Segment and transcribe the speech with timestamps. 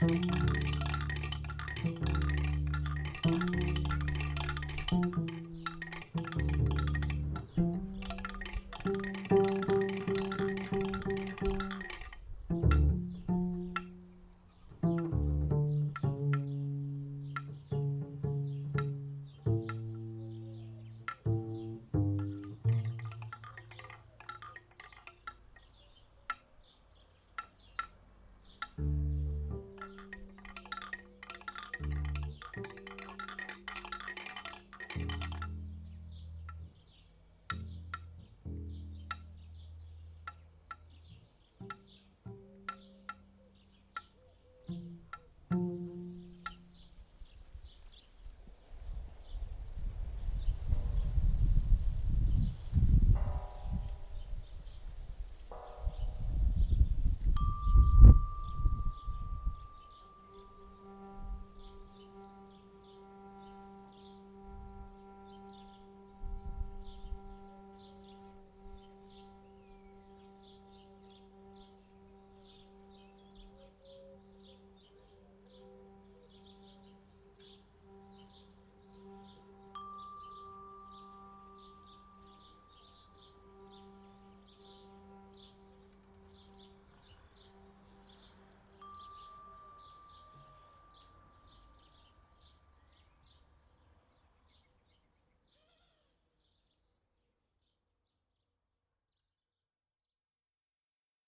[0.00, 0.40] Música